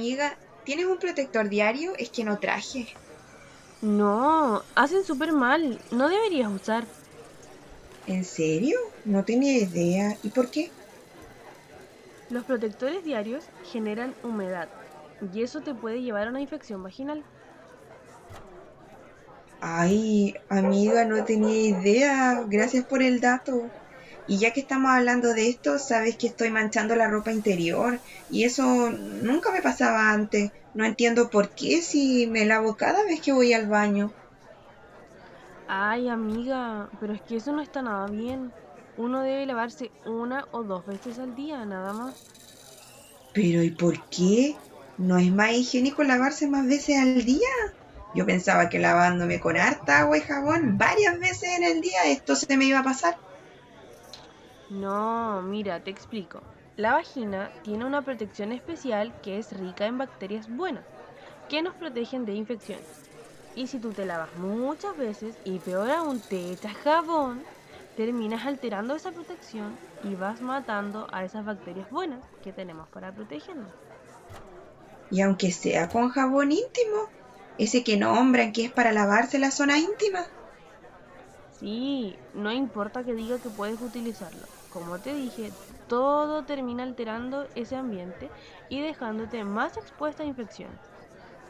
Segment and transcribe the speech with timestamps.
[0.00, 1.92] amiga, ¿tienes un protector diario?
[1.98, 2.86] Es que no traje.
[3.82, 5.78] No, hacen súper mal.
[5.90, 6.84] No deberías usar.
[8.06, 8.78] ¿En serio?
[9.04, 10.16] No tenía idea.
[10.22, 10.70] ¿Y por qué?
[12.30, 14.68] Los protectores diarios generan humedad
[15.34, 17.22] y eso te puede llevar a una infección vaginal.
[19.60, 22.44] Ay, amiga, no tenía idea.
[22.48, 23.68] Gracias por el dato.
[24.30, 27.98] Y ya que estamos hablando de esto, sabes que estoy manchando la ropa interior
[28.30, 30.52] y eso nunca me pasaba antes.
[30.72, 34.12] No entiendo por qué si me lavo cada vez que voy al baño.
[35.66, 38.52] Ay, amiga, pero es que eso no está nada bien.
[38.96, 42.14] Uno debe lavarse una o dos veces al día, nada más.
[43.34, 44.54] Pero ¿y por qué?
[44.96, 47.48] ¿No es más higiénico lavarse más veces al día?
[48.14, 52.36] Yo pensaba que lavándome con harta agua y jabón varias veces en el día esto
[52.36, 53.16] se me iba a pasar.
[54.70, 56.40] No, mira, te explico.
[56.76, 60.84] La vagina tiene una protección especial que es rica en bacterias buenas,
[61.48, 62.86] que nos protegen de infecciones.
[63.54, 67.42] Y si tú te lavas muchas veces y peor aún te echas jabón,
[67.96, 73.72] terminas alterando esa protección y vas matando a esas bacterias buenas que tenemos para protegernos.
[75.10, 77.10] Y aunque sea con jabón íntimo,
[77.58, 80.24] ese que nombran que es para lavarse la zona íntima.
[81.58, 84.59] Sí, no importa que diga que puedes utilizarlo.
[84.70, 88.32] Como te dije, todo termina alterando ese ambiente
[88.68, 90.94] y dejándote más expuesta a infecciones.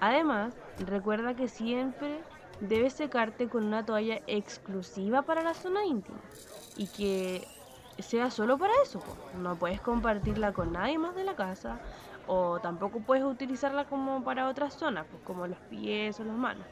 [0.00, 2.26] Además, recuerda que siempre
[2.60, 6.30] debes secarte con una toalla exclusiva para la zona íntima
[6.74, 7.52] y que
[7.98, 9.06] sea solo para eso.
[9.32, 11.82] No puedes compartirla con nadie más de la casa
[12.22, 16.68] o tampoco puedes utilizarla como para otras zonas, pues como los pies o las manos.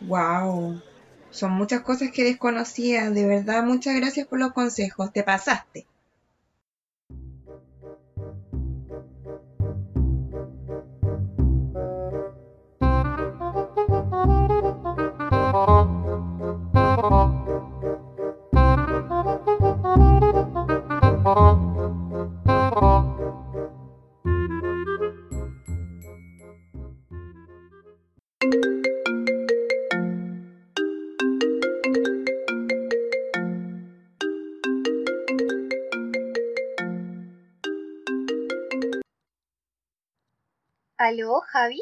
[0.00, 0.82] Wow,
[1.30, 3.10] son muchas cosas que desconocía.
[3.10, 5.12] De verdad, muchas gracias por los consejos.
[5.12, 5.86] Te pasaste.
[41.02, 41.80] ¿Aló, Javi?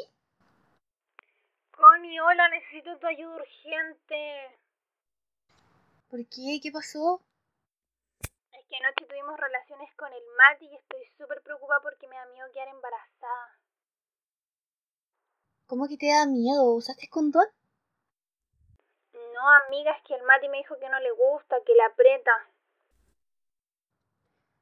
[1.71, 4.57] Connie, hola, necesito tu ayuda urgente.
[6.09, 6.61] ¿Por qué?
[6.63, 7.21] ¿Qué pasó?
[8.53, 12.27] Es que anoche tuvimos relaciones con el Mati y estoy súper preocupada porque me da
[12.27, 13.59] miedo quedar embarazada.
[15.67, 16.73] ¿Cómo que te da miedo?
[16.75, 17.47] ¿Usaste condón?
[19.11, 22.31] No, amiga, es que el Mati me dijo que no le gusta, que la aprieta.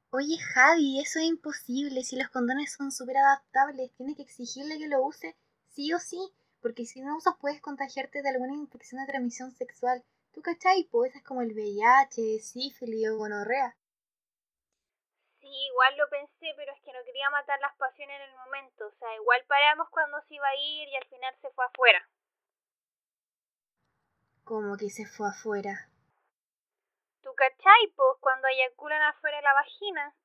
[0.10, 2.04] Oye, Javi, eso es imposible.
[2.04, 5.36] Si los condones son súper adaptables, tienes que exigirle que lo use
[5.68, 6.18] sí o sí,
[6.62, 10.04] porque si no usas puedes contagiarte de alguna infección de transmisión sexual.
[10.32, 10.86] ¿Tú cachai?
[10.92, 13.76] Pues es como el VIH, sífilis o gonorrea.
[15.40, 18.88] Sí, igual lo pensé, pero es que no quería matar las pasiones en el momento.
[18.88, 22.10] O sea, igual paramos cuando se iba a ir y al final se fue afuera.
[24.46, 25.90] ¿Cómo que se fue afuera?
[27.22, 28.17] ¿Tú cachai, pues,
[28.48, 30.16] eyaculan afuera de la vagina?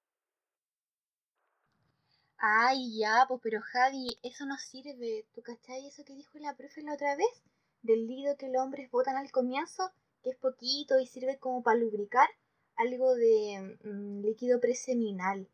[2.44, 5.26] Ay, ya, pues, pero Javi, eso no sirve.
[5.32, 7.44] ¿Tú cachai eso que dijo la profe la otra vez?
[7.82, 9.92] Del líquido que los hombres botan al comienzo,
[10.24, 12.28] que es poquito y sirve como para lubricar.
[12.76, 15.48] Algo de mm, líquido preseminal.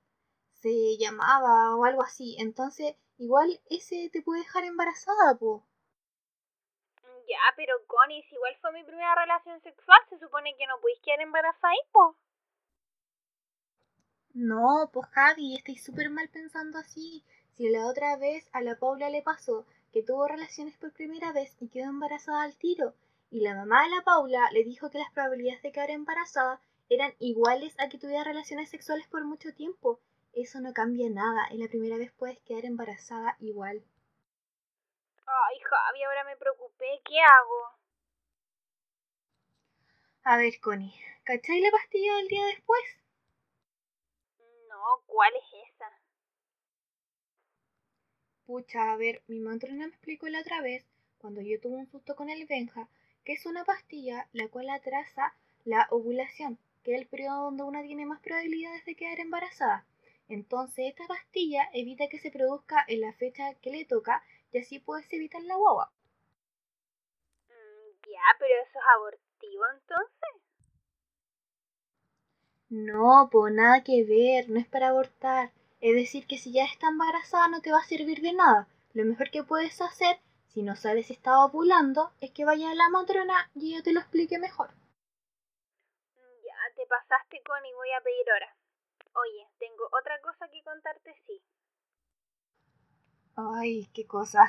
[0.62, 2.36] Se llamaba o algo así.
[2.38, 5.66] Entonces, igual ese te puede dejar embarazada, po.
[7.28, 11.00] Ya, pero Connie, si igual fue mi primera relación sexual, se supone que no podéis
[11.00, 12.16] quedar embarazada ahí, po.
[14.40, 17.24] No, pues Javi, estáis súper mal pensando así.
[17.56, 21.56] Si la otra vez a la Paula le pasó que tuvo relaciones por primera vez
[21.58, 22.94] y quedó embarazada al tiro,
[23.32, 27.14] y la mamá de la Paula le dijo que las probabilidades de quedar embarazada eran
[27.18, 29.98] iguales a que tuviera relaciones sexuales por mucho tiempo.
[30.32, 33.82] Eso no cambia nada, y la primera vez puedes quedar embarazada igual.
[35.26, 37.00] Ay, Javi, ahora me preocupé.
[37.04, 37.76] ¿Qué hago?
[40.22, 40.94] A ver, Connie,
[41.24, 42.98] ¿cachai la pastilla del día después?
[44.88, 45.90] No, ¿cuál es esa?
[48.46, 50.84] Pucha, a ver, mi matrona me explicó la otra vez,
[51.18, 52.88] cuando yo tuve un susto con el Benja,
[53.24, 57.82] que es una pastilla la cual atrasa la ovulación, que es el periodo donde una
[57.82, 59.84] tiene más probabilidades de quedar embarazada.
[60.28, 64.78] Entonces, esta pastilla evita que se produzca en la fecha que le toca y así
[64.80, 65.92] puedes evitar la guagua.
[67.50, 70.17] Mm, ya, pero eso es abortivo entonces.
[72.70, 75.52] No, pues nada que ver, no es para abortar.
[75.80, 78.68] Es decir, que si ya está embarazada no te va a servir de nada.
[78.92, 80.18] Lo mejor que puedes hacer,
[80.48, 83.92] si no sabes si está ovulando, es que vayas a la matrona y ella te
[83.92, 84.70] lo explique mejor.
[86.44, 88.56] Ya, te pasaste con y voy a pedir hora.
[89.14, 91.42] Oye, tengo otra cosa que contarte, sí.
[93.36, 94.42] Ay, qué cosa.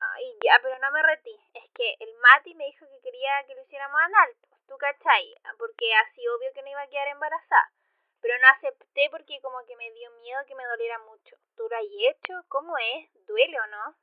[0.00, 1.34] Ay, ya, pero no me retí.
[1.54, 4.30] Es que el Mati me dijo que quería que lo hiciéramos anal,
[4.66, 5.34] ¿tú cachai?
[5.58, 7.72] Porque así obvio que no iba a quedar embarazada.
[8.20, 11.36] Pero no acepté porque como que me dio miedo que me doliera mucho.
[11.56, 12.34] ¿Tú lo has hecho?
[12.48, 13.26] ¿Cómo es?
[13.26, 13.96] ¿Duele o no?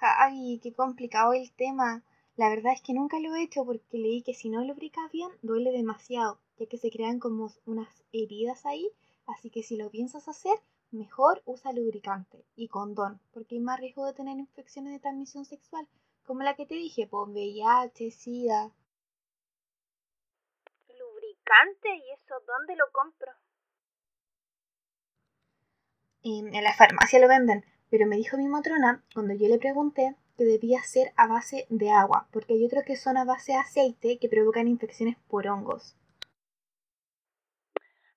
[0.00, 2.02] Ay, qué complicado el tema.
[2.36, 5.30] La verdad es que nunca lo he hecho porque leí que si no lubricas bien
[5.42, 8.90] duele demasiado, ya que se crean como unas heridas ahí.
[9.26, 10.58] Así que si lo piensas hacer,
[10.90, 15.86] mejor usa lubricante y condón, porque hay más riesgo de tener infecciones de transmisión sexual,
[16.24, 18.70] como la que te dije, pues VIH, SIDA.
[20.98, 21.88] ¿Lubricante?
[21.96, 23.32] ¿Y eso dónde lo compro?
[26.24, 30.44] en la farmacia lo venden, pero me dijo mi matrona, cuando yo le pregunté, que
[30.44, 34.18] debía ser a base de agua, porque hay otros que son a base de aceite
[34.18, 35.96] que provocan infecciones por hongos.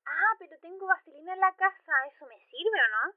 [0.05, 3.13] Ah, pero tengo vaselina en la casa, ¿eso me sirve o no?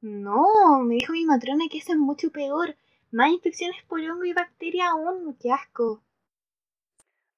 [0.00, 2.76] No, me dijo mi matrona que eso es mucho peor.
[3.16, 6.02] Más infecciones por hongo y bacteria aún, qué asco.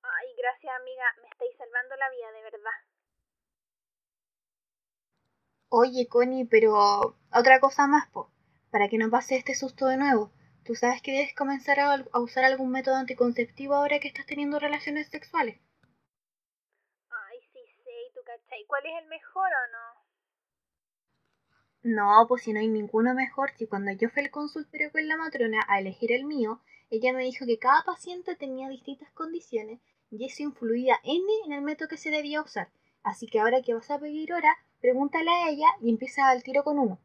[0.03, 2.71] Ay, gracias amiga, me estáis salvando la vida, de verdad.
[5.69, 8.29] Oye, Connie, pero otra cosa más, po,
[8.73, 10.33] para que no pase este susto de nuevo.
[10.65, 14.59] ¿Tú sabes que debes comenzar a, a usar algún método anticonceptivo ahora que estás teniendo
[14.59, 15.61] relaciones sexuales?
[17.09, 18.67] Ay, sí sé, ¿y tú cachai?
[18.67, 20.18] ¿Cuál es el mejor o no?
[21.83, 25.17] No, pues si no hay ninguno mejor, si cuando yo fui al consultorio con la
[25.17, 26.61] matrona a elegir el mío,
[26.91, 29.81] ella me dijo que cada paciente tenía distintas condiciones
[30.11, 32.69] y eso influía N en el método que se debía usar.
[33.05, 36.65] Así que ahora que vas a pedir hora, pregúntale a ella y empieza al tiro
[36.65, 36.99] con uno.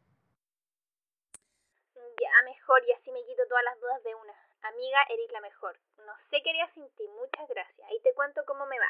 [1.94, 4.32] Ya, mejor, y así me quito todas las dudas de una.
[4.62, 5.78] Amiga, eres la mejor.
[5.98, 7.88] No sé qué haría sin ti, muchas gracias.
[7.88, 8.88] Ahí te cuento cómo me va.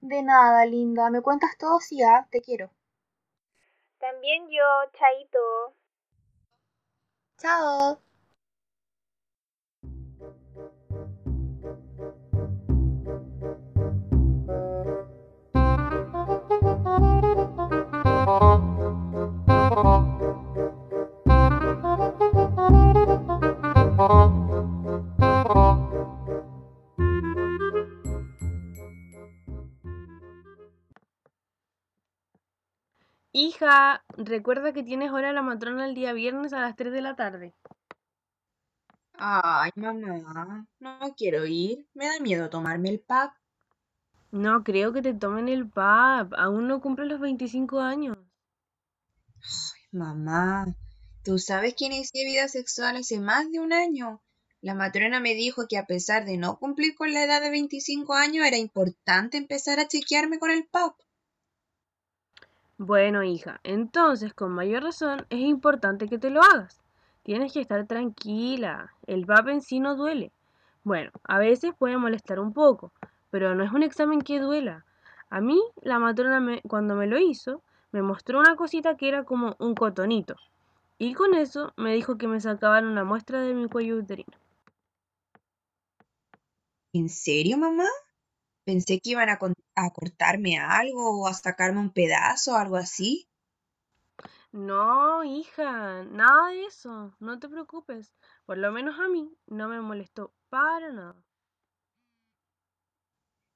[0.00, 1.10] De nada, linda.
[1.10, 2.70] Me cuentas todo si ya, te quiero.
[3.98, 5.74] También yo, Chaito.
[7.38, 8.00] Chao.
[33.68, 37.02] Hija, recuerda que tienes hora a la matrona el día viernes a las 3 de
[37.02, 37.54] la tarde.
[39.12, 41.86] Ay, mamá, no quiero ir.
[41.92, 43.34] Me da miedo tomarme el pack.
[44.30, 46.32] No creo que te tomen el PAP.
[46.38, 48.16] Aún no cumple los 25 años.
[49.92, 50.74] Mamá,
[51.22, 54.22] tú sabes que inicié vida sexual hace más de un año.
[54.62, 58.14] La matrona me dijo que a pesar de no cumplir con la edad de 25
[58.14, 60.94] años, era importante empezar a chequearme con el PAP.
[62.78, 66.80] Bueno, hija, entonces con mayor razón es importante que te lo hagas.
[67.22, 68.94] Tienes que estar tranquila.
[69.06, 70.32] El PAP en sí no duele.
[70.84, 72.92] Bueno, a veces puede molestar un poco,
[73.30, 74.86] pero no es un examen que duela.
[75.28, 79.24] A mí, la matrona me- cuando me lo hizo, me mostró una cosita que era
[79.24, 80.36] como un cotonito.
[80.98, 84.32] Y con eso me dijo que me sacaban una muestra de mi cuello uterino.
[86.92, 87.88] ¿En serio, mamá?
[88.68, 92.76] Pensé que iban a, con- a cortarme algo o a sacarme un pedazo o algo
[92.76, 93.10] así.
[94.52, 97.14] No, hija, nada de eso.
[97.18, 98.12] No te preocupes.
[98.44, 101.24] Por lo menos a mí no me molestó para nada.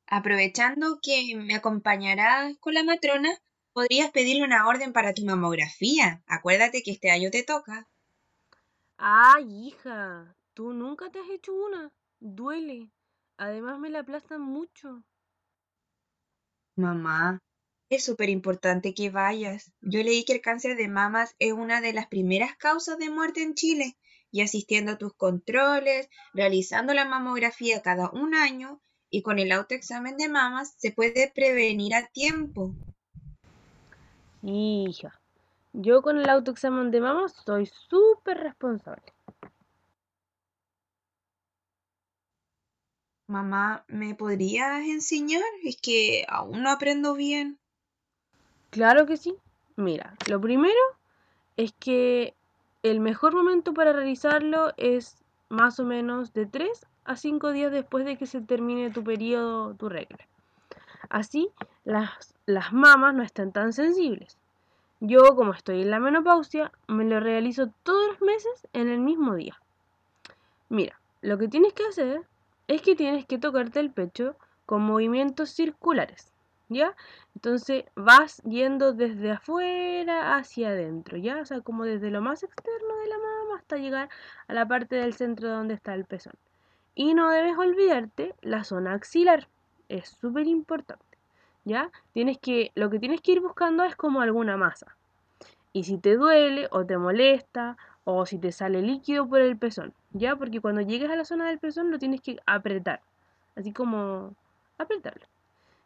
[0.07, 3.31] Aprovechando que me acompañarás con la matrona,
[3.73, 6.23] podrías pedirle una orden para tu mamografía.
[6.29, 7.89] Acuérdate que este año te toca.
[8.97, 11.93] Ay, hija, tú nunca te has hecho una.
[12.21, 12.91] Duele.
[13.43, 15.03] Además me la aplastan mucho.
[16.77, 17.41] Mamá,
[17.91, 19.73] es súper importante que vayas.
[19.81, 23.43] Yo leí que el cáncer de mamas es una de las primeras causas de muerte
[23.43, 23.99] en Chile
[24.31, 28.81] y asistiendo a tus controles, realizando la mamografía cada un año
[29.11, 32.77] y con el autoexamen de mamas se puede prevenir a tiempo.
[34.45, 35.21] Hija,
[35.73, 39.13] yo con el autoexamen de mamá soy súper responsable.
[43.33, 45.41] Mamá, ¿me podrías enseñar?
[45.65, 47.59] Es que aún no aprendo bien.
[48.69, 49.35] Claro que sí.
[49.75, 50.79] Mira, lo primero
[51.57, 52.35] es que
[52.83, 55.17] el mejor momento para realizarlo es
[55.49, 59.75] más o menos de 3 a 5 días después de que se termine tu periodo,
[59.77, 60.29] tu regla.
[61.09, 61.49] Así
[61.85, 64.37] las, las mamas no están tan sensibles.
[65.01, 69.35] Yo, como estoy en la menopausia, me lo realizo todos los meses en el mismo
[69.35, 69.59] día.
[70.69, 72.27] Mira, lo que tienes que hacer
[72.69, 76.33] es que tienes que tocarte el pecho con movimientos circulares,
[76.69, 76.95] ¿ya?
[77.35, 81.41] Entonces vas yendo desde afuera hacia adentro, ¿ya?
[81.41, 84.09] O sea, como desde lo más externo de la mama hasta llegar
[84.49, 86.35] a la parte del centro donde está el pezón.
[86.95, 89.49] Y no debes olvidarte la zona axilar,
[89.89, 91.19] es súper importante,
[91.65, 91.91] ¿ya?
[92.13, 94.97] Tienes que, lo que tienes que ir buscando es como alguna masa.
[95.73, 99.95] Y si te duele o te molesta o si te sale líquido por el pezón,
[100.13, 100.37] ¿ya?
[100.37, 103.01] Porque cuando llegues a la zona del pezón lo tienes que apretar,
[103.57, 104.35] así como
[104.79, 105.27] apretarlo,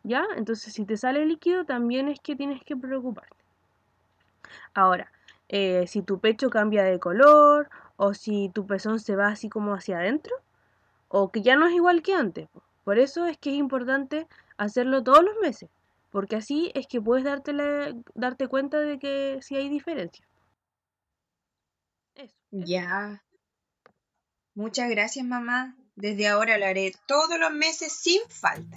[0.02, 0.24] ¿ya?
[0.36, 3.36] Entonces si te sale líquido también es que tienes que preocuparte.
[4.74, 5.10] Ahora,
[5.48, 9.74] eh, si tu pecho cambia de color o si tu pezón se va así como
[9.74, 10.34] hacia adentro
[11.08, 12.48] o que ya no es igual que antes.
[12.84, 15.68] Por eso es que es importante hacerlo todos los meses,
[16.10, 17.52] porque así es que puedes darte,
[18.14, 20.24] darte cuenta de que si hay diferencia.
[22.50, 23.22] Ya.
[24.54, 25.76] Muchas gracias, mamá.
[25.96, 28.76] Desde ahora lo haré todos los meses sin falta.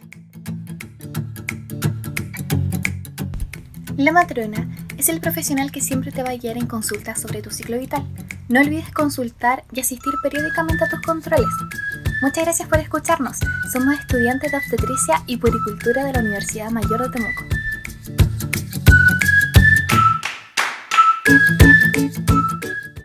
[3.97, 7.51] La matrona es el profesional que siempre te va a guiar en consultas sobre tu
[7.51, 8.07] ciclo vital.
[8.47, 11.49] No olvides consultar y asistir periódicamente a tus controles.
[12.21, 13.37] Muchas gracias por escucharnos.
[13.71, 17.58] Somos estudiantes de obstetricia y puericultura de la Universidad Mayor de Temuco.